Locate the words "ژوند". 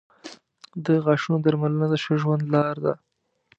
2.21-2.43